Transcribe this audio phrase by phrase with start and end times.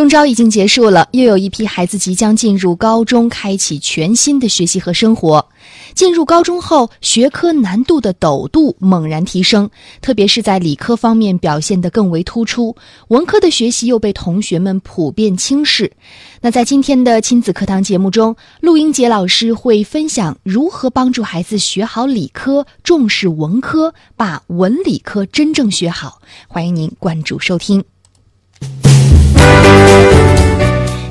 [0.00, 5.46] 中招已经结束了，又有一批孩子即将进入高中，开启全新的学习和生活。
[5.94, 9.68] 进入高中后，学科难度的陡度猛然提升，
[10.00, 12.74] 特别是在理科方面表现得更为突出，
[13.08, 15.92] 文科的学习又被同学们普遍轻视。
[16.40, 26.22] 那在今天的亲子课堂节目中，陆英杰老师会分享如何帮助孩子学好理科，重视文科，把文理科真正学好。
[26.48, 27.84] 欢迎您关注收听。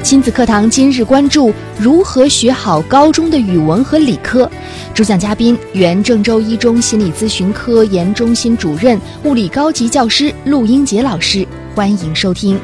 [0.10, 4.50] 亲子课堂今日关注如何学好高中的语文和理科。
[4.92, 11.48] 主讲嘉宾：原郑州一中心理咨询科研中心主任、物理高级教师陆英杰老师。
[11.76, 12.60] 欢迎收听。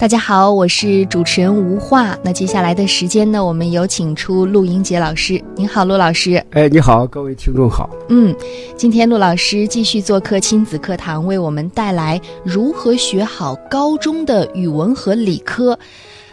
[0.00, 2.18] 大家好，我是主持人吴化。
[2.24, 5.38] 那接下来的时间呢，我们有请出陆英杰老师。
[5.54, 6.42] 您好，陆老师。
[6.52, 7.90] 哎，你好，各位听众好。
[8.08, 8.34] 嗯，
[8.78, 15.78] 今天陆老师继续做客亲子课堂，为我们带来如何学好高中的语文和理科。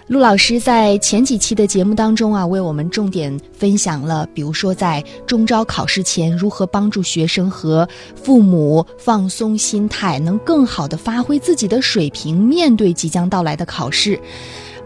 [0.08, 14.18] 陆老师在前几期的节目当中啊，为我们重点分享了，比如说在中招考试前如何帮助学生和父母放松心态，能更好的发挥自己的水平，面对即将到来的考试。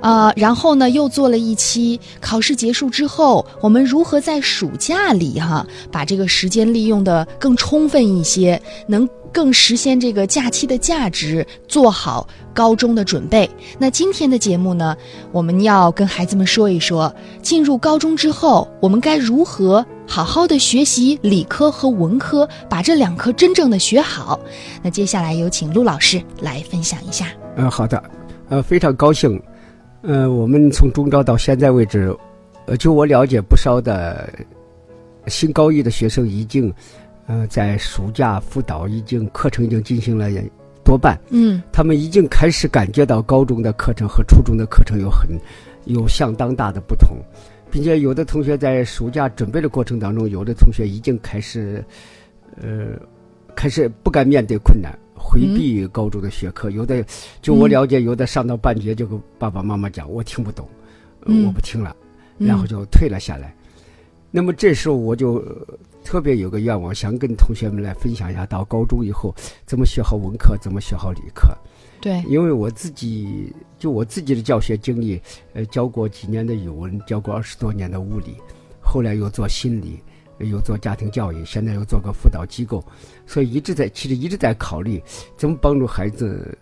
[0.02, 13.50] 啊，然后呢，又做了一期考试结束之后，我们如何在暑假里哈，把这个时间利用的更充分一些，能更实现这个假期的价值，做好高中的准备。
[13.78, 14.98] 那今天的节目呢，
[15.32, 17.14] 我们要跟孩子们说一说，
[17.44, 24.40] 进入高中之后，我们该如何好好的学习理科和文科，把这两科真正的学好。
[24.82, 27.28] 那接下来有请陆老师来分享一下。
[27.56, 28.04] 嗯，好的，
[28.50, 29.42] 呃，非常高兴。
[30.02, 32.16] 呃，我们从中招到现在为止，
[32.66, 34.28] 呃，就我了解，不少的
[35.28, 36.74] 新高一的学生已经，
[37.28, 40.28] 呃，在暑假辅导已经课程已经进行了
[40.84, 45.30] 多半，嗯，他们已经开始感觉到高中的课程和初中的课程有很
[45.86, 47.16] 有相当大的不同，
[47.70, 51.86] 并且有的同学在暑假准备的过程当中，有的同学已经开始，
[52.60, 52.98] 呃，
[53.56, 54.98] 开始不敢面对困难。
[55.22, 57.06] 回避高中的学科，有的
[57.42, 60.68] 就我了解，有的上到半截就跟爸爸妈妈讲，我听不懂，
[61.26, 61.96] 我不听了，
[62.38, 63.56] 然后就退了下来。
[64.32, 65.44] 那么这时候我就
[66.04, 69.34] 特别有个愿望，想跟同学们来分享一下，到高中以后
[69.66, 71.50] 怎么学好文科，怎么学好理科。
[72.00, 75.22] 对，因为我自己就我自己的教学经历，
[75.54, 78.38] 呃，教过几年的语文，教过二十多年的物理，
[78.82, 80.00] 后来又做心理。
[80.44, 82.84] 又做家庭教育，现在又做个辅导机构，
[83.26, 85.02] 所以一直在其实一直在考虑
[85.38, 86.58] 怎么帮助孩子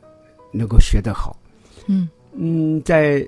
[0.52, 1.36] 能够学得好。
[1.88, 3.26] 嗯嗯，在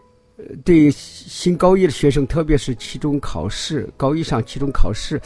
[0.64, 5.22] 对新高一的学生，特别是期中考试，高一上期中考试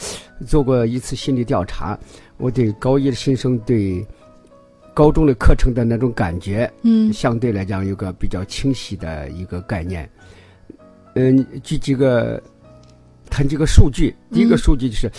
[0.46, 1.98] 做过一次心理调查，
[2.36, 4.06] 我对高一的新生对
[4.94, 10.08] 高中的课程的那种感觉，嗯，相对来讲有个比较清晰的一个概念。
[11.14, 12.42] 嗯，举几个。
[13.36, 15.12] 看这个数据，第一个数据就是，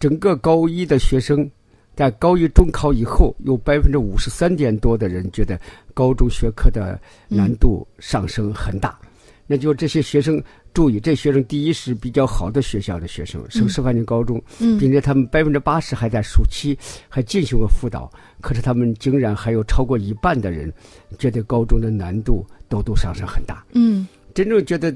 [0.00, 1.48] 整个高一的学生
[1.94, 5.56] 在高一中考以后，有百分之五十三点多的人觉得
[5.94, 8.98] 高中学科的难度上升很大。
[9.46, 10.42] 那就这些学生
[10.74, 16.76] 注意，这学生第一是比较好的学校的学生，省示范性高中，并且他们百分之八十还在暑期
[17.08, 18.10] 还进行过辅导。
[18.40, 20.72] 可是他们竟然还有超过一半的人
[21.20, 23.64] 觉得高中的难度都都上升很大。
[23.74, 24.92] 嗯，真正觉得。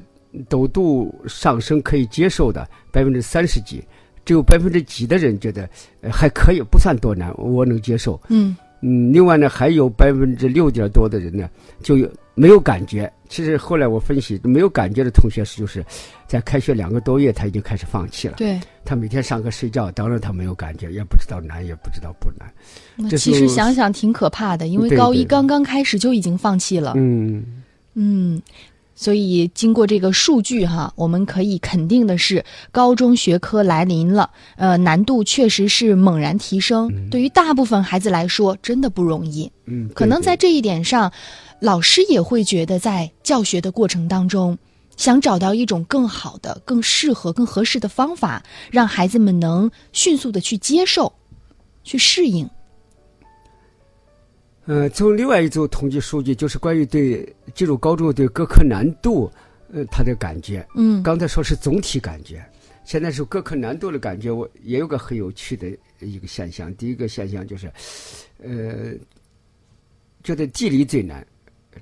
[0.49, 3.83] 陡度上升可以接受的百分之三十几，
[4.23, 5.69] 只有百分之几的人觉得
[6.11, 8.19] 还可以，不算多难，我能接受。
[8.29, 11.49] 嗯嗯，另外呢，还有百分之六点多的人呢，
[11.81, 13.11] 就有没有感觉。
[13.27, 15.83] 其实后来我分析，没有感觉的同学是就是
[16.27, 18.35] 在开学两个多月他已经开始放弃了。
[18.37, 22.47] 对，他每天上课睡觉，当然他没有感觉，也不知道难，也不知道不难。
[22.95, 26.93] 那其实想想挺可怕的，因为高一刚刚开始就已经放弃了。
[26.95, 27.43] 嗯
[27.95, 28.39] 嗯。
[28.95, 37.09] 所以，经过这个数据哈，我们可以肯定的是，高中学科来临了，呃，难度确实是猛然提升。
[37.09, 39.51] 对于大部分孩子来说，真的不容易。
[39.65, 41.11] 嗯，可能在这一点上，
[41.59, 44.57] 老师也会觉得，在教学的过程当中，
[44.95, 51.11] 想找到一种更好的、更适合、更合适的方法，让孩子们能迅速的去接受、
[51.83, 52.49] 去适应。
[54.65, 59.31] 呃，从另外一组统计数据，就是关于对进入高中对各科难度，
[59.71, 60.67] 呃，他的感觉。
[60.75, 62.43] 嗯，刚才说是总体感觉，
[62.83, 65.67] 现在是各科难度的感觉，我也有个很有趣的
[65.99, 66.73] 一个现象。
[66.75, 67.71] 第一个现象就是，
[68.43, 68.93] 呃，
[70.23, 71.25] 觉得地理最难，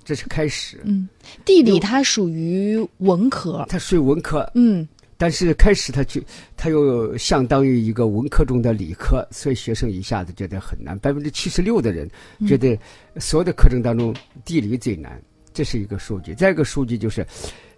[0.03, 0.81] 这是开始。
[0.83, 1.07] 嗯，
[1.45, 4.85] 地理它属于文科，它属于文科，嗯
[5.17, 6.21] 但是开始他就
[6.57, 10.97] 他又相当于一个文科中的理科，所以学生一下子觉得很难。
[10.99, 12.09] 百分之七十六的人
[12.47, 12.77] 觉得
[13.17, 14.13] 所有的课程当中
[14.43, 15.21] 地理最难，
[15.53, 16.33] 这是一个数据。
[16.33, 17.25] 再一个数据就是，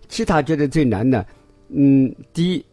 [0.08, 1.26] 其他觉得最难的，
[1.70, 2.66] 嗯，第一，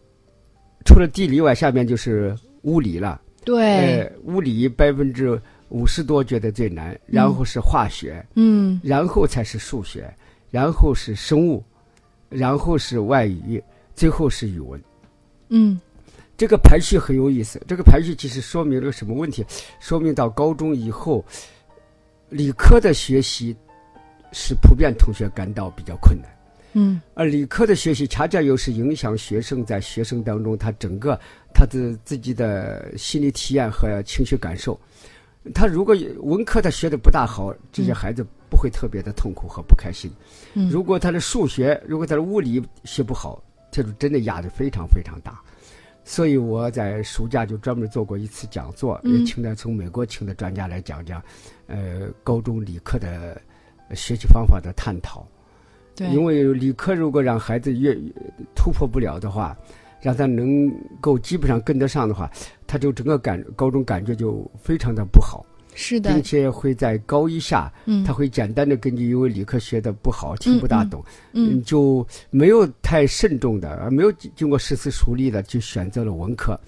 [0.85, 3.21] 除了地理外，下面就是物理了。
[3.45, 10.09] 对，呃，物理百分之五十多觉得最难，然后是化学，嗯然后才是数学，
[10.51, 11.65] 然后是生物，
[12.29, 13.61] 然后是外语，
[13.95, 14.83] 最后是语文。
[15.49, 15.81] 嗯
[16.37, 17.63] 这个排序很有意思。
[17.69, 19.45] 这个排序其实说明了个什么问题？
[19.79, 21.25] 说明到高中以后，
[22.31, 23.55] 理科的学习
[24.33, 26.29] 是普遍同学感到比较困难，
[26.73, 31.21] 嗯而理科的学习恰恰又是影响学生在学生当中他整个
[31.55, 34.79] 他的自己的心理体验和情绪感受。
[35.55, 40.11] 他如果文科他学的不大好，这些孩子不会特别的痛苦和不开心。
[40.55, 43.41] 嗯如果他的数学，如果他的物理学不好，
[43.73, 45.43] 这就真的压力非常非常大。
[46.05, 51.23] 所以我在暑假就专门做过一次讲座，嗯也请了从美国请的专家来讲讲，
[51.67, 53.41] 呃，高中理科的
[53.95, 55.27] 学习方法的探讨。
[55.95, 57.97] 对，因为理科如果让孩子越
[58.55, 59.57] 突破不了的话，
[60.01, 60.69] 让他能
[61.01, 62.29] 够基本上跟得上的话，
[62.67, 66.13] 他就整个感高中感觉就非常的不好，是的。
[66.13, 68.05] 并，且会在高一下，嗯。
[68.05, 76.59] 他会简单的根据因为理科学的不好，听不大懂，嗯就没有太慎重的，而没有经过深思熟虑的就选择了文科。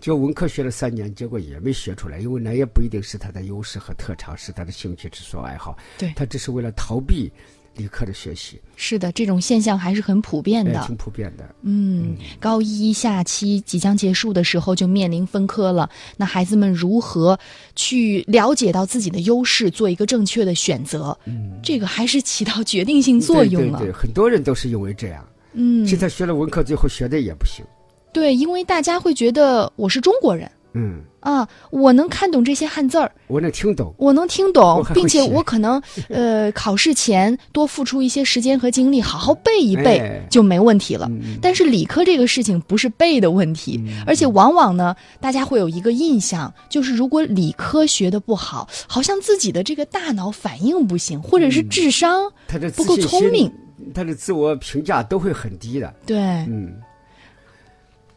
[0.00, 5.76] 结果文科学了三年，结果也没学出来，因为那也不一定是他的优势和特长，是他的兴趣之所爱好。
[5.98, 6.12] 对。
[6.14, 7.30] 他只是为了逃避
[7.78, 10.80] 理科的学习，是的，这种现象还是很普遍的。
[10.80, 11.54] 哎挺普遍的。
[11.62, 15.88] 嗯，高一下期即将结束的时候，就面临分科了。
[16.16, 17.38] 那孩子们如何
[17.76, 21.16] 去了解到自己的优势，做一个正确的选择？
[21.24, 23.78] 嗯，这个还是起到决定性作用了。
[23.78, 25.24] 对对对，很多人都是因为这样。
[25.52, 27.64] 嗯，其实他学了文科，最后学的也不行。
[28.12, 33.92] 对，因为大家会觉得我是中国人嗯，啊，我能看懂这些汉字儿，我能听懂。
[33.98, 41.06] 我能听懂并且我可能 呃考试前多付出一些时间和精力，好好背一背、哎就没问题了。
[41.10, 52.30] 嗯但是理科这个事情不是背的问题，而且往往呢，大家会有一个印象，就是如果理科学的不好，好像自己的这个大脑反应不行，或者是智商
[52.76, 53.50] 不够聪明。
[53.94, 55.94] 他的自我评价都会很低的。
[56.04, 56.18] 对。
[56.18, 56.74] 嗯，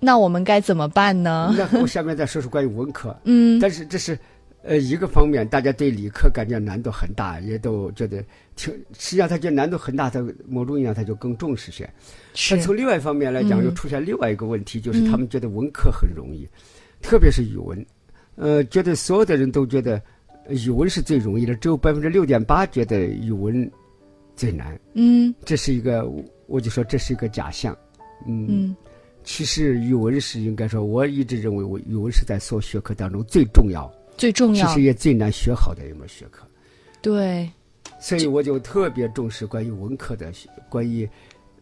[0.03, 1.53] 那我们该怎么办呢？
[1.56, 3.15] 那我下面再说说关于文科。
[3.24, 4.18] 嗯但是这是
[4.63, 8.24] 呃一个方面，大家对理科感觉难度很大，也都觉得
[8.56, 11.88] 挺，实际上他觉得难度很大，他某种意义上他就更重视些。
[12.33, 16.48] 是但从另外一方面来讲，嗯又出现另外一个问题，就是他们觉得文科很容易，
[17.01, 17.86] 特别是语文，
[18.36, 20.01] 呃，觉得所有的人都觉得
[20.48, 23.69] 呃语文是最容易的，只有百分之六点八觉得语文
[24.36, 24.80] 最难。
[24.95, 26.09] 嗯这是一个，
[26.48, 27.77] 我就说这是一个假象。
[28.27, 28.75] 嗯，嗯
[29.23, 36.45] 其实语文是应该说，我一直认为我语文是在所有学科当中最重要，最重要其实也最难学好的一门学科。
[37.01, 37.50] 对
[38.00, 41.07] 所以我就特别重视关于文科的学，关于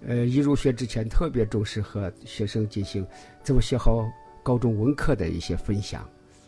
[0.06, 3.06] 呃一入学之前特别重视和学生进行
[3.44, 4.10] 怎么学好
[4.42, 6.08] 高中文科的一些分享。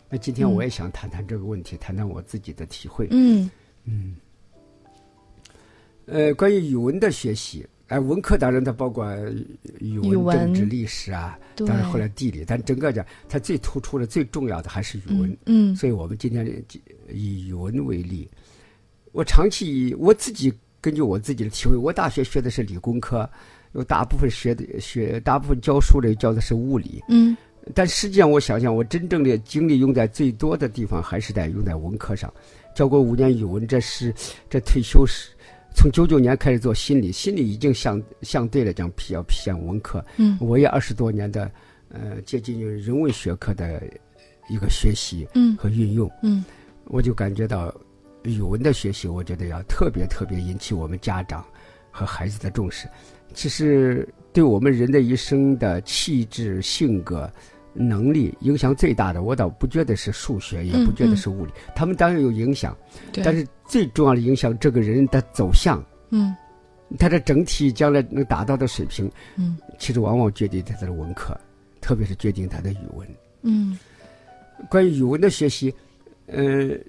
[0.09, 3.07] 那今天我也想谈谈这个问题，谈谈我自己的体会。
[3.09, 4.15] 嗯
[6.05, 9.05] 呃，关于语文的学习，哎、文科当然它包括
[9.79, 15.37] 语文、政治、历史啊，当然后来地理，但整个讲它最突出的、最重要的还是语文。
[15.45, 16.47] 嗯所以我们今天
[17.11, 18.29] 以语文为例，
[19.11, 23.29] 我长期以我自己根据我自己的体会，我大学学的是理工科，
[23.73, 27.35] 有大部分学的学大部分教书的教的是物理，嗯。
[27.75, 32.33] 但实际上我想想，我真正的精力用在最多的地方还是在用在文科上，
[32.73, 34.11] 教过五年语文，这是
[34.49, 35.29] 这退休是
[35.73, 41.49] 从九九年开始做心理，心理已经相相对来讲比较偏文科，嗯我也二十多年的
[41.89, 43.81] 呃接近于人文学科的
[44.49, 46.11] 一个学习嗯和运用。
[46.23, 46.43] 嗯
[46.85, 47.73] 我就感觉到
[48.23, 51.43] 语文的学习，我觉得要特别特别引起我们家长
[51.89, 52.87] 和孩子的重视。
[53.33, 57.31] 其实对我们人的一生的气质、性格、
[57.73, 62.75] 能力影响最大的，我倒不觉得是数学，也不觉得是物理，他们当然有影响，
[63.23, 66.35] 但是最重要的影响这个人的走向，嗯。
[66.99, 69.57] 他的整体将来能达到的水平，嗯。
[69.79, 71.33] 其实往往决定他的文科，
[71.79, 73.07] 特别是决定他的语文。
[73.43, 73.79] 嗯。
[74.69, 75.73] 关于语文的学习，
[76.27, 76.43] 呃，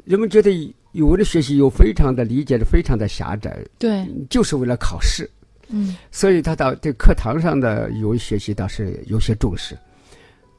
[0.05, 0.51] 人们觉得
[0.91, 4.05] 语文的学习又非常的理解的非常的狭窄，对。
[4.29, 5.31] 就是为了考试，
[5.69, 5.97] 嗯。
[6.11, 9.79] 所以他到对课堂上的语文学习倒是有些重视。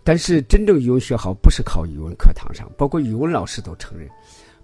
[0.03, 4.07] 但是真正语文学好，不是靠语文课堂上，包括语文老师都承认，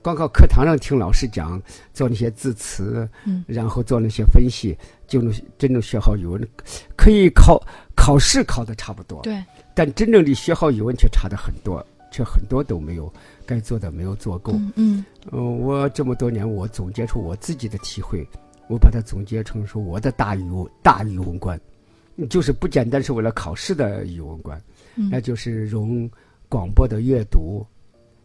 [0.01, 1.61] 光靠课堂上听老师讲，
[1.93, 4.77] 做那些字词，嗯，然后做那些分析，
[5.07, 6.45] 就能真正学好语文，
[6.97, 7.61] 可以考
[7.95, 9.43] 考试考的差不多，对，
[9.73, 13.11] 但真正的学好语文却差的很多，却很多都没有
[13.45, 14.53] 该做的没有做够。
[14.53, 15.05] 嗯嗯。
[15.31, 18.27] 嗯，我这么多年，我总结出我自己的体会，
[18.67, 21.59] 我把它总结成说我的大语文大语文观，
[22.29, 24.59] 就是不简单是为了考试的语文观，
[24.99, 26.09] 嗯那就是融
[26.49, 27.65] 广播的阅读、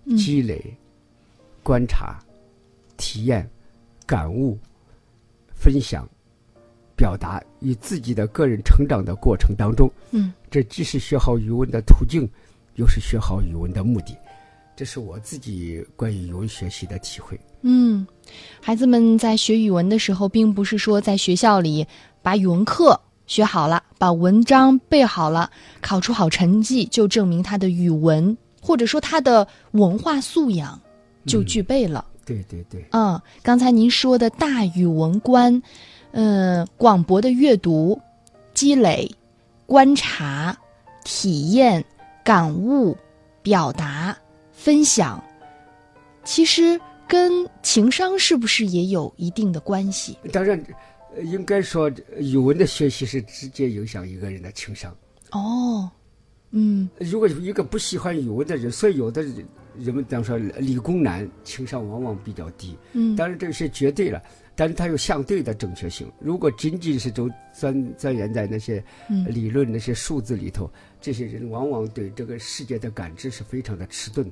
[0.07, 0.61] 嗯积累、
[1.63, 2.19] 观察、
[2.97, 3.49] 体验、
[4.05, 4.59] 感悟、
[5.55, 6.09] 分享、
[6.97, 12.29] 表达与自己的个人成长的过程当中，嗯这既是学好语文的途径，
[12.75, 14.17] 又是学好语文的目的。
[14.77, 17.39] 这是我自己关于语文学习的体会。
[17.63, 18.05] 嗯，
[18.61, 21.87] 孩子们在学语文的时候，并不是说在学校里
[22.21, 30.79] 把语文课学好了，把文章背好了，考出好成绩就证明他的语文或者说他的文化素养
[31.25, 32.05] 就具备了。
[32.27, 35.63] 对对对，嗯，刚才您说的大语文观，
[36.11, 37.99] 嗯，广博的阅读、
[38.53, 39.11] 积累、
[39.65, 40.55] 观察、
[41.03, 41.83] 体验、
[42.23, 42.95] 感悟、
[43.41, 44.15] 表达、
[44.53, 45.25] 分享，
[46.25, 50.19] 其实跟情商是不是也有一定的关系？
[50.31, 50.75] 当然，呃
[51.23, 54.97] 应该说语文的学习是直接影响一个人的情商。
[55.31, 55.91] 哦，
[56.51, 59.47] 嗯如果一个不喜欢语文的人，所以有的人
[59.79, 62.77] 人们当说理工男情商往往比较低。
[62.93, 64.23] 嗯当然这是绝对了，
[64.55, 66.11] 但是它有相对的正确性。
[66.21, 74.31] 如果仅仅是都钻钻研在那些嗯理论、那些数字里头，这些人往往对这个世界的感知是非常的迟钝，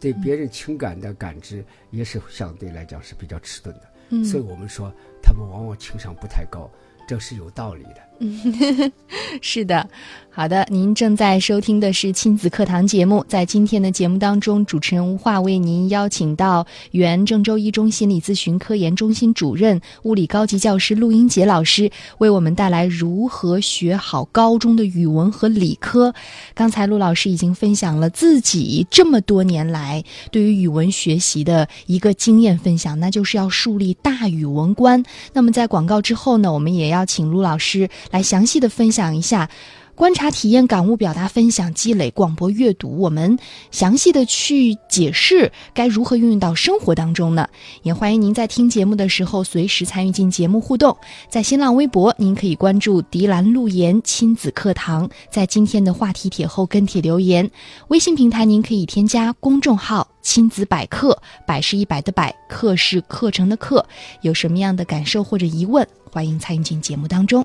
[0.00, 3.82] 对别人情感的感知也是相对来讲是比较迟钝的。
[4.24, 6.70] 所以我们说他们往往情商不太高，
[7.06, 8.09] 这是有道理的。
[9.40, 9.88] 是的，
[10.30, 13.24] 好的，您正在收听的是亲子课堂节目。
[13.26, 26.14] 在今天的节目当中，主持人吴化为您邀请到原郑州一中心理咨询科研中心主任、物理高级教师陆英杰老师，为我们带来如何学好高中的语文和理科。
[26.54, 35.02] 刚才陆老师已经分享了自己这么多年来对于语文学习的一个经验分享，那就是要树立大语文观。
[35.32, 39.48] 那么在广告之后呢，我们也要请陆老师来详细的分享一下。
[39.96, 43.38] 观察、体验、感悟、表达、分享、积累、广播、阅读，我们
[43.70, 47.46] 详细的去解释该如何运用到生活当中呢？
[47.82, 50.96] 也欢迎您在听节目的时候随时参与进节目互动。
[51.28, 57.50] 在新浪微博，您可以关注“迪兰路言亲子课堂”，在今天的话题帖后跟帖留言。
[57.88, 61.14] 微信平台，您可以添加公众号“亲子百科”，
[61.46, 63.84] 百是一百的百，课是课程的课。
[64.22, 67.44] 有什么样的感受或者疑问，欢迎参与进节目当中。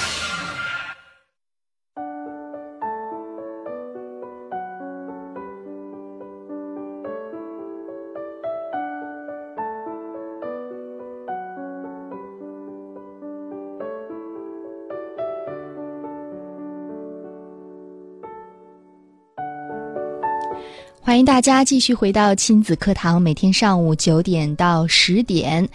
[21.11, 25.67] 欢迎大家继续回到亲子课堂，每天上午九点到十点，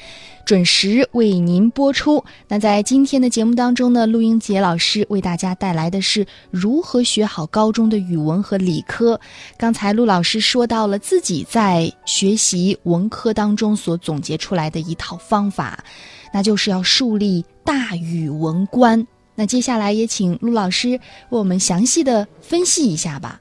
[0.46, 2.24] 准时为您播出。
[2.48, 9.20] 那在今天的节目当中呢，陆英杰老师为大家带来的是如何学好高中的语文和理科。
[9.58, 15.84] 刚才陆老师说到了自己在学习文科当中所总结出来的一套方法，
[16.32, 19.06] 那就是要树立大语文观。
[19.34, 23.38] 那接下来也请陆老师为我们详细的分析一下吧。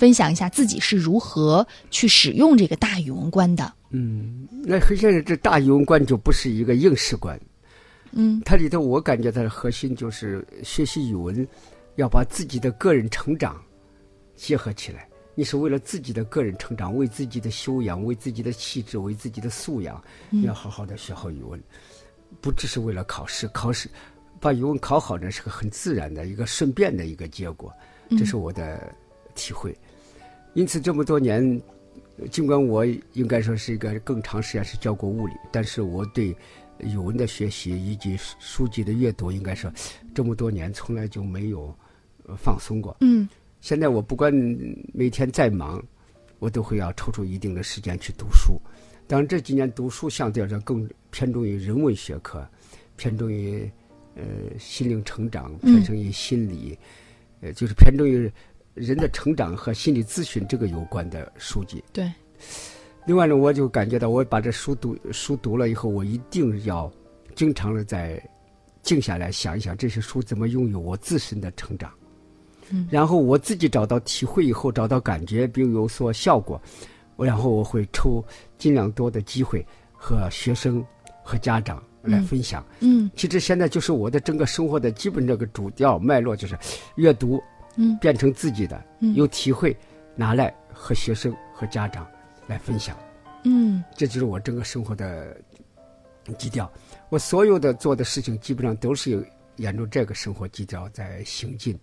[0.00, 3.70] 分享一下自己是如何去使用这个大语文观的。
[3.90, 7.38] 嗯，那很显然，这大语文观就不是一个应试观，
[8.12, 11.46] 嗯它里头我感觉它的核心就是学习语文，
[11.96, 13.62] 要把自己的个人成长
[14.34, 15.06] 结合起来。
[15.34, 21.62] 你是为了自己的个人成长，为自己的修养，为自己的气质，为自己的素养，你要好好的学好语文，
[22.40, 23.46] 不只是为了考试。
[23.48, 23.86] 考试
[24.40, 27.70] 把语文考好呢，是个很自然的一个顺便的一个结果，
[28.16, 28.90] 这是我的
[29.34, 29.76] 体会。
[30.54, 31.60] 因此这么多年，
[32.30, 36.36] 尽管我应该说是一个更长时间是教过物理，但是我对
[36.78, 39.72] 语文的学习以及书籍的阅读，应该说
[40.14, 41.74] 这么多年从来就没有
[42.26, 42.96] 呃放松过。
[43.00, 43.28] 嗯
[43.60, 44.32] 现在我不管
[44.94, 45.82] 每天再忙，
[46.38, 48.58] 我都会要抽出一定的时间去读书。
[49.06, 52.48] 当然这几年读书相对来说更偏重于人文学科，
[52.96, 53.70] 偏重于
[54.14, 54.22] 呃
[54.58, 56.78] 心灵成长，嗯偏重于心理，
[57.42, 58.32] 呃，就是偏重于
[58.74, 61.82] 人的成长和心理咨询这个有关的书籍。
[61.92, 62.10] 对，
[63.06, 66.90] 另外呢，我就感觉到我把这书读书读了以后，我一定要
[67.34, 68.22] 经常的在
[68.82, 71.92] 静下来想一想，这些书怎么拥有我自身的成长。
[72.70, 76.60] 嗯，然后我自己找到体会以后，找到感觉并有所效果，
[77.16, 78.24] 我然后我会抽
[78.56, 80.84] 尽量多的机会和学生
[81.24, 82.64] 和家长来分享。
[82.78, 86.56] 嗯其实现在就是我的整个生活的基本这个主调脉络，就是
[86.94, 87.42] 阅读
[87.76, 89.76] 嗯变成自己的，嗯有体会
[90.14, 92.06] 拿来和学生和家长
[92.46, 92.96] 来分享。
[93.44, 95.36] 嗯这就是我整个生活的
[96.38, 96.70] 基调。
[97.08, 99.24] 我所有的做的事情，基本上都是有
[99.56, 101.78] 沿着这个生活基调在行进。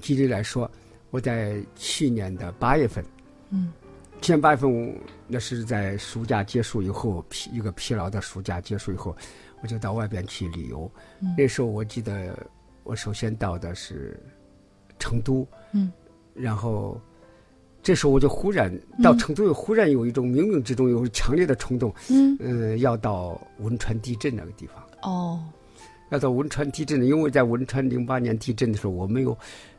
[0.00, 0.70] 举例来说，
[1.10, 3.04] 我在去年的八月份，
[3.50, 3.72] 嗯，
[4.20, 9.16] 去年八月份那是在暑假结束以后，疲一个疲劳的暑假结束以后，
[9.62, 10.90] 我就到外边去旅游。
[11.20, 12.36] 嗯那时候我记得，
[12.82, 14.18] 我首先到的是
[15.00, 15.90] 成都，嗯，
[16.32, 17.00] 然后
[17.82, 22.36] 这时候我就忽然到成都，又忽然有一种冥冥之中有强烈的冲动，嗯。
[22.38, 24.76] 嗯，要到汶川地震那个地方。
[25.02, 25.42] 哦。
[26.10, 29.38] 要到汶川地震，因为在汶川零八年地震的时候，我没有，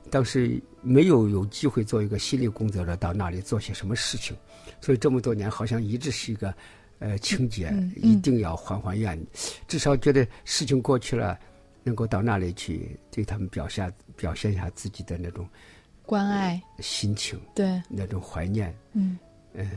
[0.09, 4.33] 当时没有有机会做一个心理工作者到那里做些什么事情，
[4.79, 6.53] 所以这么多年好像一直是一个，
[6.99, 9.21] 呃，情节一定要还还愿，
[9.67, 11.37] 至少觉得事情过去了，
[11.83, 15.47] 能够到那里去对他们表现表现一下自己的那种
[16.05, 18.75] 关爱心情，对那种怀念。
[18.93, 19.17] 嗯
[19.53, 19.69] 嗯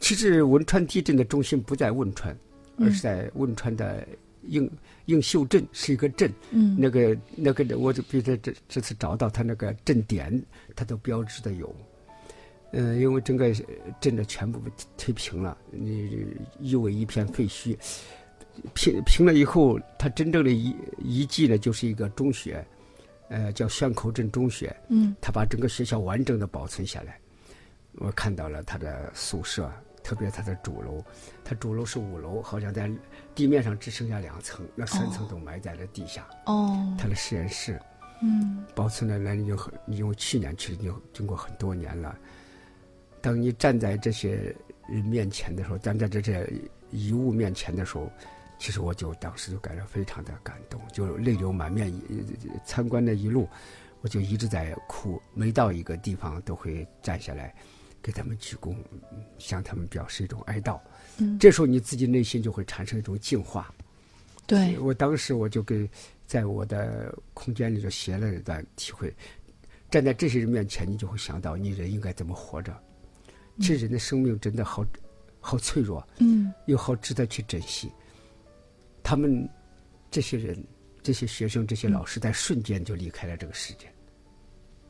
[0.00, 2.36] 其实汶川地震的中心不在汶川，
[2.76, 4.06] 嗯而是在汶川的
[4.48, 4.70] 映
[5.06, 6.30] 映秀镇，是一个镇。
[6.50, 10.42] 嗯那个那个，我就比如这这这次找到它那个镇点，
[10.74, 11.74] 它都标志的有。
[12.72, 13.50] 嗯、因为整个
[14.00, 14.60] 镇的全部
[14.98, 16.26] 推平了，你
[16.60, 17.74] 夷为一片废墟。
[18.74, 22.64] 平平了以后，它真正的遗遗迹呢，就是一个中学，
[23.28, 24.74] 呃，叫宣口镇中学。
[24.88, 27.18] 嗯他把整个学校完整的保存下来。
[27.94, 29.72] 我看到了他的宿舍，
[30.02, 31.02] 特别他的主楼，
[31.42, 32.90] 他主楼是五楼，好像在
[33.34, 36.26] 地面上只剩下两层，那三层都埋在了地下。
[36.44, 37.80] 哦他的实验室
[38.22, 42.16] 嗯保存了，那已经很，因为去年去了，已经经过很多年了。
[43.22, 44.54] 当你站在这些
[44.88, 46.48] 人面前的时候，站在这些
[46.90, 48.10] 遗物面前的时候，
[48.58, 51.92] 其实我就当时就感到非常的感动，就泪流满面。
[52.08, 53.48] 呃参观的一路，
[54.00, 57.54] 我就一直在哭，每到一个地方都会站下来，
[58.02, 58.74] 给他们鞠躬，
[59.12, 60.80] 嗯向他们表示一种哀悼。
[61.18, 63.72] 嗯这时候你自己内心就会产生一种净化。
[64.46, 65.88] 对我当时我就给
[66.26, 69.14] 在我的空间里就写了一段体会，
[69.90, 72.76] 站在这些人面前，你就会想到你人应该怎么活着。
[73.58, 74.84] 其实人的生命真的好，
[75.40, 77.90] 好脆弱，嗯又好值得去珍惜。
[79.06, 79.48] 他们
[80.10, 80.60] 这些人、
[81.00, 83.86] 这些学生、这些老师，在瞬间就离开了这个世界，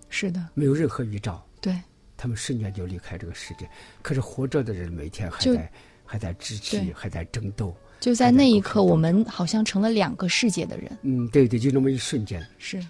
[0.09, 1.79] 是的没有任何预兆，对
[2.17, 3.69] 他们瞬间就离开这个世界。
[4.01, 5.71] 可是活着的人每天还在
[6.03, 7.77] 还在支气对，还在争斗。
[8.01, 10.99] 就在那一刻，我们好像成了两个世界的人。
[11.03, 12.43] 嗯，对对，就那么一瞬间。
[12.57, 12.83] 是，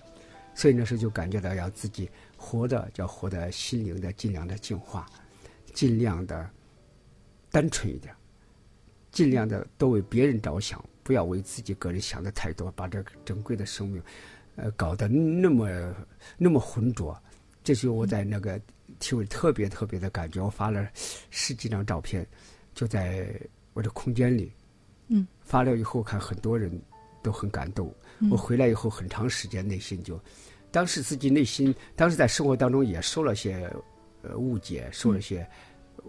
[0.54, 5.04] 所以那时候就感觉到要自己活的，要活的心灵的尽量的净化，
[5.74, 6.48] 尽量的
[7.50, 8.14] 单纯一点，
[9.10, 14.02] 尽量的多为别人着想，不要为自己个人想的太多，把这个珍贵的生命，
[14.56, 15.94] 呃，搞得那么
[16.36, 17.16] 那么浑浊。
[17.62, 18.60] 这是我在那个
[18.98, 20.42] 体会特别特别的感觉。
[20.42, 20.88] 我发了
[21.30, 22.26] 十几张照片，
[22.74, 23.32] 就在
[23.72, 24.50] 我的空间里，
[25.06, 26.68] 嗯，发了以后看很多人
[27.22, 27.86] 都很感动。
[28.18, 30.20] 嗯我回来以后很长时间内心就，
[30.72, 33.72] 当时自己内心当时在生活当中也受了些
[34.22, 35.46] 呃误解，受了些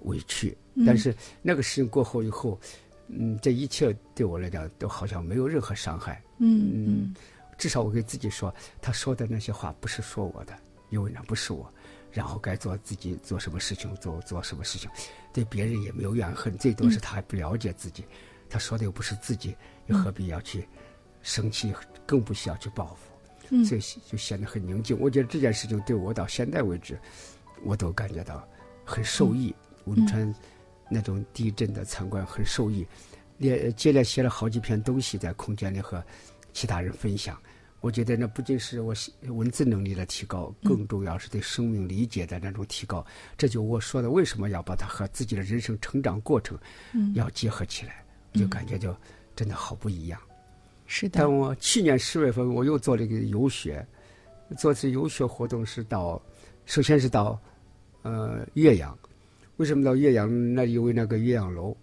[0.05, 2.59] 委屈，嗯但是那个事情过后以后，
[3.07, 6.21] 嗯，这一切对我来讲都好像没有任何伤害。
[6.39, 7.15] 嗯嗯
[7.57, 10.53] 至少我给自己说，他说的那些话不是说我的，
[10.89, 11.71] 因为那不是我。
[12.11, 14.89] 然后该做自己做什么事情，做做什么事情，
[15.33, 18.05] 对别人也没有怨恨，最多是他还不了解自己，
[18.49, 19.55] 他说的又不是自己，
[19.87, 20.67] 又何必要去
[21.21, 21.73] 生气，
[22.05, 23.11] 更不需要去报复，
[23.49, 24.97] 嗯所以就显得很宁静。
[24.99, 26.97] 我觉得这件事情对我到现在为止，
[27.63, 28.47] 我都感觉到
[28.85, 29.53] 很受益。
[29.85, 30.33] 汶川
[30.89, 32.85] 那种地震的参观很受益，
[33.37, 36.03] 连接连写了好几篇东西在空间里和
[36.53, 37.37] 其他人分享。
[37.79, 43.05] 我觉得那不仅是我写文字能力的提高，更重要是对生命理解的那种提高。
[43.37, 46.57] 这就我说的，为什么要把它和自己的人生成长过程
[46.93, 48.95] 嗯，要结合起来，就感觉就
[49.35, 50.19] 真的好不一样。
[50.87, 53.85] 是的但，我去年十月份我又做了一个游学，
[54.57, 56.19] 做次游学活动是到，
[56.65, 57.39] 首先是到，
[58.01, 58.97] 呃岳阳。
[59.57, 60.53] 为什么到岳阳？
[60.53, 61.75] 那因为那个岳阳楼，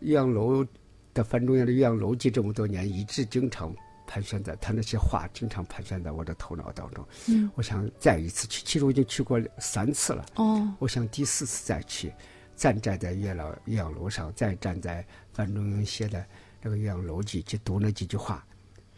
[0.00, 0.66] 岳阳楼
[1.14, 3.74] 的范仲淹的《岳阳楼记》这么多年一直经常
[4.06, 7.06] 盘旋在他那些话，经常盘旋在我的头脑当中。
[7.28, 10.26] 嗯，我想再一次去，其实我已经去过三次了。
[10.34, 12.12] 哦，我想第四次再去，
[12.56, 16.26] 站站在岳老岳阳楼上，再站在范仲淹写的
[16.60, 18.44] 那个《岳阳楼记》去读那几句话，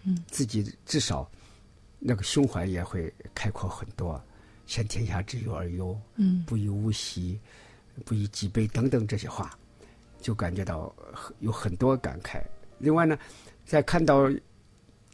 [0.04, 1.30] 嗯，自己至少
[1.98, 4.18] 那个胸怀也会开阔很多。
[4.66, 7.40] 先天下之忧而忧，嗯，不以物喜，
[8.04, 9.50] 不以己悲等等这些话，
[10.20, 10.94] 就感觉到
[11.40, 12.40] 有很多感慨。
[12.78, 13.18] 另外呢，
[13.64, 14.28] 在看到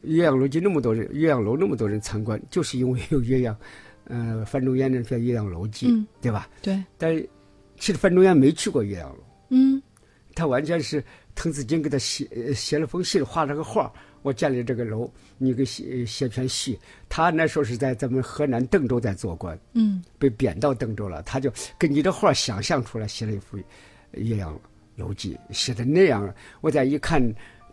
[0.03, 3.57] 岳阳楼记那么多人，岳阳楼那么多人参观，就是因为有岳阳，
[4.05, 6.49] 呃，范仲淹那篇《岳阳楼记》，嗯对吧？
[6.61, 7.17] 对，但
[7.79, 9.83] 其实范仲淹没去过岳阳楼，嗯
[10.35, 11.03] 他完全是
[11.35, 13.93] 滕子京给他写呃写了封信，画了个画。
[14.25, 16.79] 我建立这个楼，你给写写篇戏。
[17.11, 23.59] 他那时候是在咱们河南邓州在做官，嗯被贬到邓州了，他就根据这画想象出来写了一幅
[24.13, 24.59] 《岳阳
[24.97, 27.23] 楼记》，写的那样，我再一看，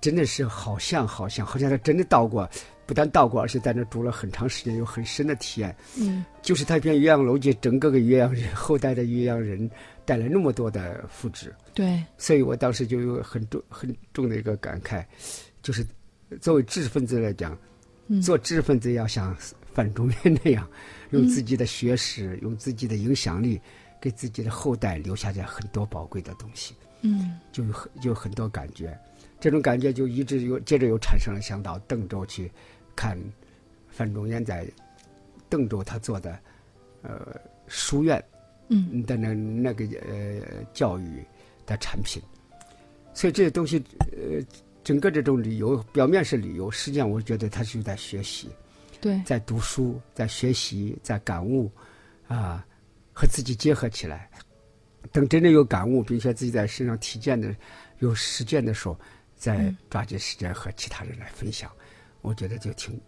[0.02, 2.50] 真的是好像好像好像他真的到过，
[2.86, 5.74] 不但到过，而且在那住了很长时间，有很深的体验。
[5.98, 9.70] 嗯就是他一篇《岳阳楼记》，整个给岳阳人后代的岳阳人
[10.04, 15.06] 带来那么多的福祉，对，所以我当时就有很重很重的一个感慨，
[15.62, 15.86] 就是
[16.40, 17.58] 作为知识分子来讲，
[18.08, 18.22] 嗯。
[18.22, 19.36] 做知识分子要像
[19.74, 20.68] 范仲淹那样，
[21.12, 23.60] 用自己的学识，用自己的影响力，
[24.00, 27.40] 给自己的后代留下点很多宝贵的东西，嗯。
[27.52, 28.98] 就有很就有很多感觉，
[29.40, 32.52] 这种感觉就一直又接着又产生了想到邓州去
[32.96, 33.18] 看
[33.90, 34.66] 范仲淹在
[35.50, 36.40] 邓州他做的
[37.02, 37.36] 呃
[37.68, 38.24] 书院
[38.70, 39.04] 嗯。
[39.04, 41.24] 的那那个呃教育
[41.66, 42.22] 的产品，
[43.14, 44.42] 所以这些东西呃
[44.84, 48.50] 整个这种旅游表面是旅游，实际上我觉得他是在学习，
[49.00, 51.72] 对，在读书，在学习，在感悟
[52.28, 52.66] 啊，
[53.14, 54.30] 和自己结合起来。
[55.12, 57.56] 等真正有感悟，并且自己在身上体验的、
[58.00, 59.00] 有实践的时候，
[59.36, 61.72] 再嗯抓紧时间和其他人来分享，
[62.22, 63.00] 我觉得就挺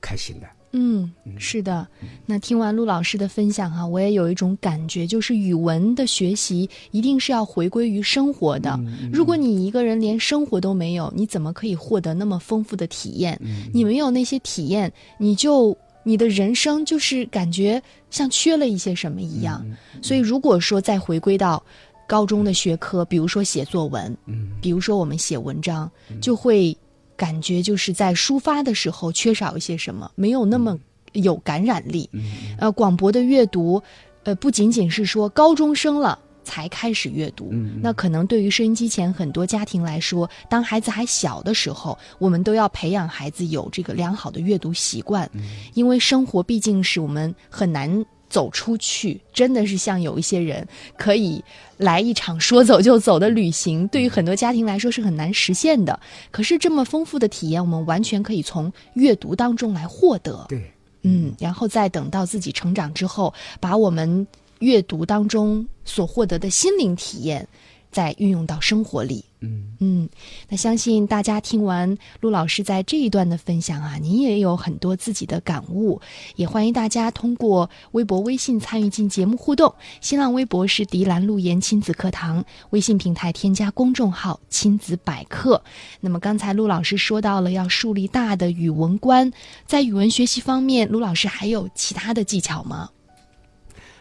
[0.00, 0.48] 开心的。
[0.72, 1.86] 嗯，是的。
[2.26, 8.78] 那听完陆老师的分享哈、我也有一种感觉，就是语文的学习一定是要回归于生活的。
[9.12, 13.40] 如果你一个人连生活都没有，你怎么可以获得那么丰富的体验？
[13.72, 19.66] 你没有那些体验，你就你的人生就是感觉像缺了一些什么一样。
[20.00, 21.62] 所以，如果说再回归到
[22.06, 26.76] 高中的学科，比如说写作文，嗯比如说我们写文章，就会
[27.20, 30.78] 感觉就是在抒发的时候缺少一些什么，没有那么
[31.12, 32.08] 有感染力。
[32.12, 33.82] 嗯呃，广博的阅读，
[34.24, 36.18] 呃，不仅仅是说高中生了。
[36.42, 45.42] 才开始阅读，嗯那可能对于收音机前很多家庭来说，当孩子还小的时候，我们都要培养孩子有这个良好的阅读习惯，嗯
[45.74, 50.66] 因为生活毕竟是我们很难走出去，真的是像有一些人
[50.96, 51.44] 可以
[51.76, 55.98] 来一场说走就走的旅行，对于很多家庭来说是很难实现的。
[56.30, 60.46] 可是这么丰富的体验，我们完全可以从阅读当中来获得。
[60.48, 64.26] 对，嗯，然后再等到自己成长之后，把我们
[64.60, 67.46] 阅读当中所获得的心灵体验，
[67.90, 69.24] 再运用到生活里。
[69.42, 70.08] 嗯嗯，
[70.50, 75.98] 那相信大家听完陆老师在这一段的分享啊，您也有很多自己的感悟，
[76.36, 79.74] 也欢迎大家通过微博、微信参与进节目互动。
[80.02, 85.62] 新浪微博是迪兰路言亲子课堂，微信平台添加公众号“亲子百科”。
[86.00, 89.32] 那么刚才陆老师说到了要树立大的语文观，
[89.64, 92.90] 在语文学习方面，陆老师还有其他的技巧吗？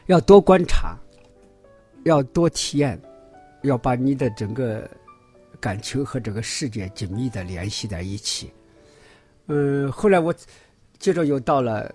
[0.08, 0.97] 要多观察，
[2.04, 2.99] 要多体验，
[3.61, 4.89] 要把你的整个
[5.59, 8.51] 感情和这个世界紧密的联系在一起。
[9.47, 10.33] 嗯，后来我
[10.97, 11.93] 接着又到了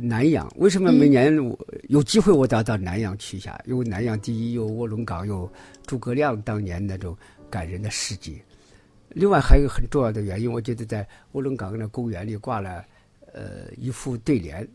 [0.00, 0.50] 南阳。
[0.56, 3.60] 为什么每年我有机会我都要到南阳去一下？
[3.66, 5.50] 因为南阳第一有卧龙岗，有
[5.86, 7.16] 诸葛亮当年那种
[7.50, 8.40] 感人的事迹。
[9.08, 12.84] 另外还有一个很重要的原因，我觉得在卧龙岗那公园里挂了
[13.32, 14.66] 呃一副对联，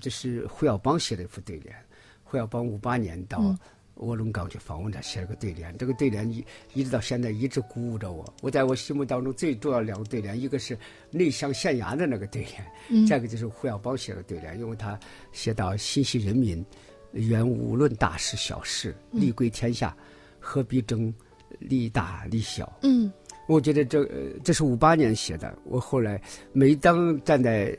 [0.00, 1.74] 这是胡耀邦写的一副对联。
[2.22, 3.56] 胡耀邦五八年到
[3.98, 5.76] 卧龙岗去访问他，写了个对联。
[5.76, 8.24] 这个对联一一直到现在一直鼓舞着我。
[8.42, 10.78] 我在我心目当中最重要的两个对联，一个是
[11.10, 12.54] 内向县衙的那个对联，
[12.88, 14.98] 嗯再一个就是胡耀邦写的对联，因为他
[15.32, 16.64] 写到心系人民，
[17.12, 19.96] 原无论大事小事，利归天下，
[20.40, 21.12] 何必争
[21.58, 22.78] 利大利小？
[22.82, 23.12] 嗯
[23.48, 25.58] 我觉得这呃这是五八年写的。
[25.64, 26.20] 我后来
[26.52, 27.74] 每当站在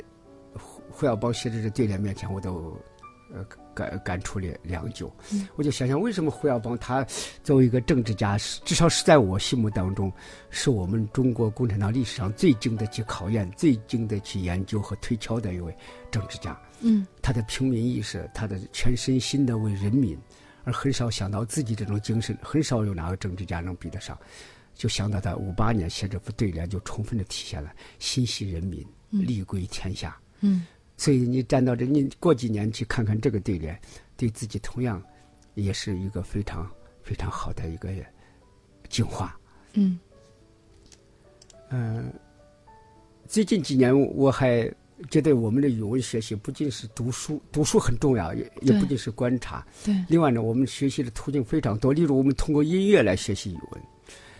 [0.55, 2.75] 胡胡耀邦写的这对联面前，我都
[3.31, 3.45] 呃
[3.79, 5.11] 感感触了良久。
[5.55, 7.05] 我就想想，为什么胡耀邦他
[7.43, 10.11] 作为一个政治家，至少是在我心目当中，
[10.49, 15.75] 是我们中国共产党历史上最经得起考验、最经得起研究和推敲的一位
[16.11, 16.59] 政治家。
[16.81, 20.17] 嗯他的平民意识，他的全身心的为人民，
[20.63, 24.17] 而很少想到自己这种精神，很少有哪个政治家能比得上。
[24.75, 30.17] 就想到他五八年写这副对联，就充分的体现了心系人民，立归天下。
[30.39, 30.65] 嗯，
[30.99, 33.79] 所以你站到这，你过几年去看看这个对联，
[34.17, 35.01] 对自己同样
[35.55, 36.69] 也是一个非常
[37.01, 37.89] 非常好的一个
[38.89, 39.39] 净化。
[39.75, 39.97] 嗯
[41.69, 42.11] 嗯、
[43.29, 44.69] 最近几年我还
[45.09, 49.65] 觉得我们的语文学习不仅是读书，读书很重要，也也不仅是观察。
[49.85, 53.81] 对，另外呢，我们学习的途径非常多，例如我们通过音乐来学习语文。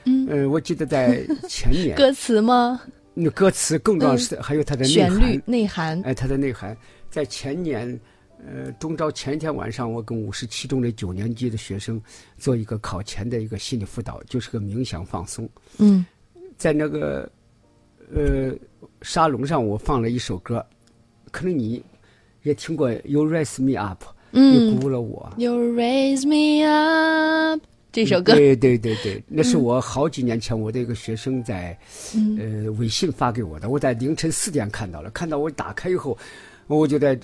[0.04, 2.82] 嗯，呃，我记得在前年， 歌词吗？
[3.22, 6.02] 那歌词更重要是还有它的内旋律涵，内涵。
[6.04, 6.76] 哎，它的内涵。
[7.10, 8.00] 在前年，
[8.48, 12.02] 呃，中招前一天晚上，我跟五十七中的九年级的学生
[12.38, 15.50] 做一个考前的一个心理辅导，就是个冥想放松。
[15.78, 16.06] 嗯
[16.58, 17.30] 在那个
[18.14, 18.54] 呃
[19.02, 20.66] 沙龙上，我放了一首歌，
[21.32, 21.84] 可能你
[22.44, 25.34] 也听过《You Raise Me Up》，你嗯鼓舞了我。
[25.38, 27.62] ，You raise me up
[28.06, 28.34] 这首歌。
[28.34, 31.78] 对对对对， 那是我好几年前我的一个学生在、
[32.16, 32.38] 嗯。
[32.66, 36.18] 呃微信发给我的，我在凌晨四点看到了，看到我打开以后，
[36.68, 37.20] 我就在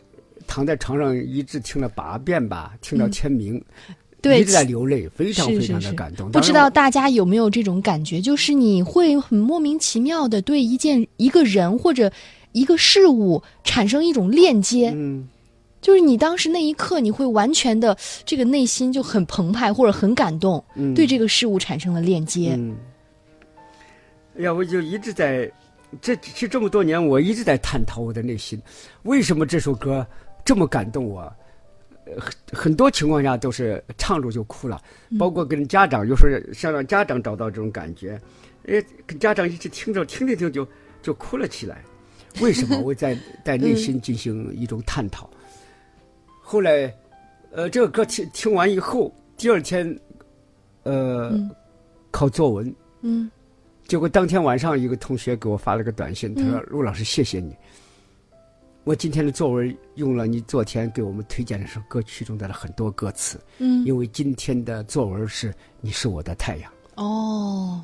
[0.48, 3.56] 躺在床上一直听了八遍吧，听到天明，
[3.88, 6.32] 嗯对一直在流泪，非常非常的感动。
[6.32, 12.12] 不知道大家有没有这种感觉，就是你会很莫名其妙的对一件一个人或者
[12.52, 15.28] 一个事物产生一种链接，嗯，
[15.86, 17.96] 就是你当时那一刻你会完全的
[18.26, 22.56] 这个内心就很澎湃或者很感动，嗯对这个事物产生了链接。
[22.58, 22.76] 嗯，
[24.36, 25.52] 哎呀，我就一直在
[26.02, 28.60] 这其实这么多年，我一直在探讨我的内心，
[29.04, 30.04] 为什么这首歌
[30.44, 31.22] 这么感动我？
[32.06, 34.82] 呃很很多情况下都是唱着就哭了，
[35.20, 38.20] 包括跟家长，有时候想让家长找到这种感觉，
[38.68, 40.68] 哎，跟家长一起听着听着听就
[41.04, 41.84] 就哭了起来。
[42.42, 42.76] 为什么？
[42.80, 45.30] 我在 在内心进行一种探讨。
[46.48, 46.96] 后来，
[47.52, 50.00] 呃，这个歌听听完以后，第二天，
[50.84, 51.50] 呃，嗯。
[52.12, 53.30] 考作文，嗯。
[53.88, 57.56] 结果当天晚上，一个同学给我发了个短信，他说：“陆老师，谢谢你，
[58.84, 66.72] 我今天的作文用了你昨天给我们推荐的首歌曲中的很多歌词，嗯，因为今天的作文是你是我的太阳。
[66.94, 67.84] 哦，”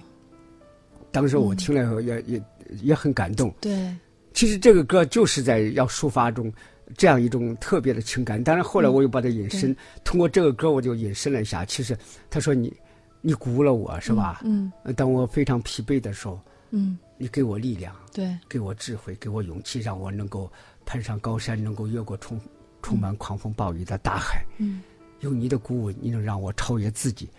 [1.12, 2.44] 当时我听了以后也也
[2.84, 3.52] 也很感动。
[3.60, 3.92] 对，
[4.34, 6.54] 其实这个歌就是在要抒发中
[6.98, 8.44] 这样一种特别的情感。
[8.44, 11.64] 当然后来我又把它引申，通过这个歌我就引申了一下。
[11.66, 11.98] 其实
[12.30, 12.74] 他说你
[13.22, 14.42] 你鼓舞了我是吧？
[14.44, 16.40] 嗯呃当我非常疲惫的时候，
[16.72, 17.96] 嗯，你给我力量。
[18.14, 20.52] 对，给我智慧，给我勇气，让我能够
[20.86, 22.40] 攀上高山，能够越过充
[22.82, 24.44] 充满狂风暴雨的大海。
[24.58, 24.82] 嗯，
[25.22, 27.30] 有你的鼓舞，你能让我超越自己。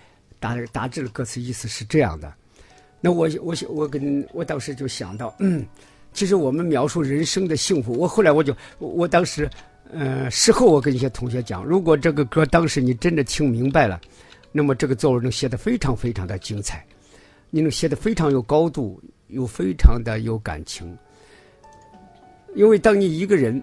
[0.41, 2.33] 大大致的歌词意思是这样的。
[3.01, 5.67] 那我我我跟我当时就想到，嗯，
[6.13, 9.49] 其实我们描述人生的幸福，我后来我就我当时，
[9.91, 14.01] 呃，事后我跟一些同学讲，如果这个歌当时你真的听明白了，
[14.53, 16.85] 那么这个作文能写得非常非常的精彩，
[17.51, 20.97] 你能写得非常有高度，又非常的有感情。
[22.55, 23.63] 因为当你一个人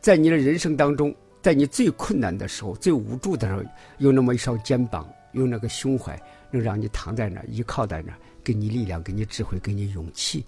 [0.00, 3.62] 在你的人生当中，在你最困难的时候、最无助的时候，
[3.98, 6.18] 有那么一双肩膀，有那个胸怀，
[6.50, 10.42] 能让你躺在那儿、依靠在那儿，给你力量、给你智慧、给你勇气，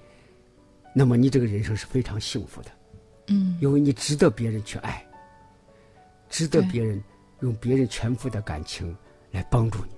[0.95, 2.71] 那么你这个人生是非常幸福的。
[3.29, 3.59] 嗯。
[3.61, 5.05] 因为你值得别人去爱，
[6.29, 7.03] 值得别人
[7.41, 8.97] 用别人全副的感情
[9.31, 9.93] 来帮助你，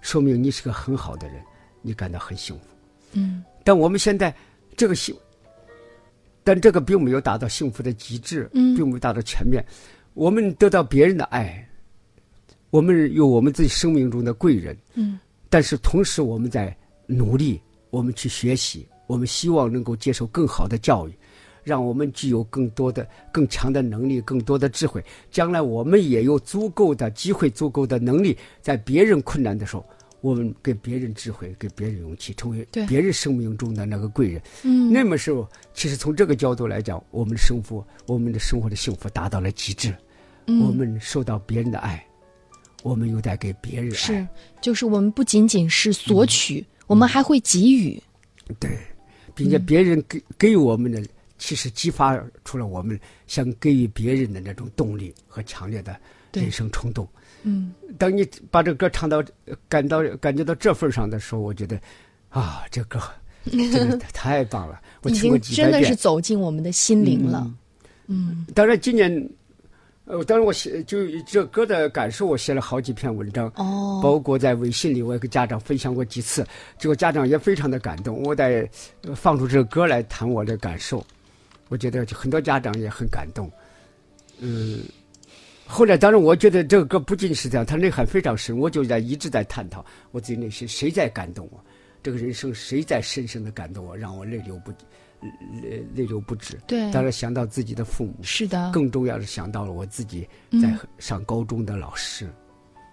[0.00, 1.42] 说明你是个很好的人，
[1.82, 2.64] 你感到很幸福。
[3.12, 3.44] 嗯。
[3.64, 4.34] 但我们现在
[4.76, 5.14] 这个幸，
[6.42, 8.74] 但这个并没有达到幸福的极致，嗯。
[8.74, 9.64] 并没有达到全面。
[10.14, 11.68] 我们得到别人的爱，
[12.70, 15.20] 我们有我们自己生命中的贵人，嗯。
[15.48, 21.12] 但是同时我们在努力，我们去学习，我们希望能够接受更好的教育，
[21.64, 25.04] 让我们具有更多的、更强的能力、更多的智慧。
[25.30, 29.84] 将来我们也有足够的机会、足够的能力，在别人困难的时候，
[30.20, 34.42] 我们给别人智慧、给别人勇气，成为别人生命中的那个贵人。
[34.62, 39.90] 嗯，那么时候，其实从这个角度来讲，我们的生活、我们的生活的幸福达到了极致。
[40.46, 42.02] 嗯我们受到别人的爱，
[42.82, 43.94] 我们又在给别人爱。
[43.94, 44.28] 是，
[44.62, 48.02] 就是我们不仅仅是索取，我们还会给予。
[48.58, 48.70] 对，
[49.38, 51.02] 并且别人给给予我们的，
[51.38, 55.96] 其实激发出了我们想给予别人的那种动力和强烈的
[56.32, 57.08] 人生冲动。
[57.44, 61.80] 嗯当你把这歌唱到呃感到感觉到这份上的时候，我觉得
[62.30, 63.00] 啊，这歌
[63.46, 64.80] 真的太棒了！
[65.02, 65.94] 我已听过经真的是。
[65.94, 67.48] 走进我们的心灵了。
[68.08, 69.30] 嗯当然，今年，
[70.08, 73.46] 呃，当然我写就这歌的感受，我写了好几篇文章。
[73.56, 76.46] 哦，包括在微信里，我也跟家长分享过几次，
[76.78, 78.22] 结果家长也非常的感动。
[78.22, 78.66] 我在
[79.02, 81.04] 呃放出这个歌来谈我的感受，
[81.68, 83.50] 我觉得很多家长也很感动。
[84.38, 84.80] 嗯，
[85.66, 91.62] 后来当然我觉得这个歌不仅是这样，它内涵非常深，我就在一直在探讨我自己内心谁在感动我。
[92.02, 94.72] 这个人生谁在深深的感动我，让我泪流不
[95.62, 96.58] 泪泪流不止。
[96.66, 100.28] 对，当然想到自己的父母，是的，更重要是想到了我自己
[100.62, 102.28] 在上高中的老师。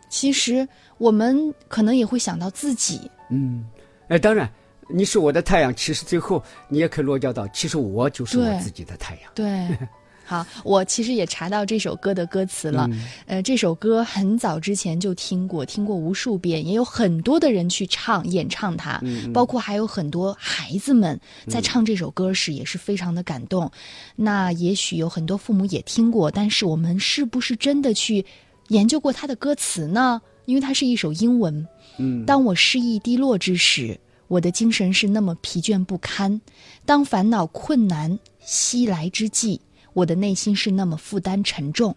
[0.10, 3.10] 其实我们可能也会想到自己。
[3.30, 3.66] 嗯，
[4.08, 4.50] 哎，当然，
[4.88, 9.32] 你是我的太阳，其实最后你也可以落脚到，其实我就是我自己的太阳。
[9.34, 9.68] 对。
[10.26, 12.90] 好，我其实也查到这首歌的歌词了。
[13.28, 19.00] 呃，这首歌很早之前就听过，听过无数遍，也有很多的人去唱、演唱它，
[19.34, 23.72] 包括还有很多孩子们在唱这首歌时也是非常的感动。
[24.16, 28.26] 那也许有很多父母也听过，但是我们是不是真的去
[28.70, 30.22] 研究过它的歌词呢？
[30.46, 31.68] 因为它是一首英文。
[31.98, 36.40] 嗯，当我失意低落之时，我的精神是那么疲倦不堪；
[36.86, 39.62] 当烦恼困难袭来之际。
[39.96, 41.96] 我的内心是那么负担沉重，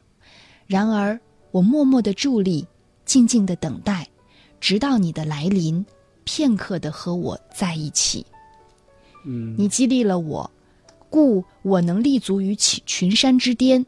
[0.69, 1.19] 然而
[1.51, 2.65] 我默默的伫立，
[3.05, 4.09] 静静的等待，
[4.61, 5.85] 直到你的来临，
[6.23, 8.25] 片刻的和我在一起。
[9.27, 10.49] 嗯，你激励了我，
[11.11, 13.85] 故我能立足于群群山之巅；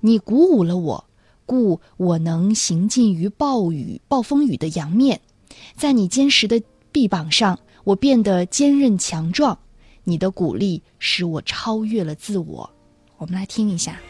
[0.00, 1.04] 你鼓舞了我，
[1.46, 5.20] 故我能行进于暴雨暴风雨的阳面。
[5.76, 9.56] 在你坚实的臂膀上，我变得坚韧强壮。
[10.02, 12.68] 你的鼓励使我超越了自我。
[13.22, 14.00] 我们来听一下。